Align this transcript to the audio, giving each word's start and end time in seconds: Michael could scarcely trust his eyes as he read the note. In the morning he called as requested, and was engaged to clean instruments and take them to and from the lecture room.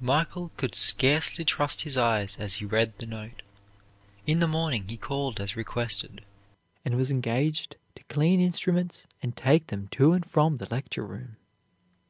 Michael 0.00 0.50
could 0.56 0.74
scarcely 0.74 1.44
trust 1.44 1.82
his 1.82 1.98
eyes 1.98 2.38
as 2.38 2.54
he 2.54 2.64
read 2.64 2.96
the 2.96 3.04
note. 3.04 3.42
In 4.26 4.40
the 4.40 4.48
morning 4.48 4.88
he 4.88 4.96
called 4.96 5.38
as 5.40 5.56
requested, 5.56 6.24
and 6.86 6.96
was 6.96 7.10
engaged 7.10 7.76
to 7.96 8.02
clean 8.04 8.40
instruments 8.40 9.06
and 9.22 9.36
take 9.36 9.66
them 9.66 9.88
to 9.88 10.12
and 10.12 10.24
from 10.24 10.56
the 10.56 10.68
lecture 10.70 11.04
room. 11.06 11.36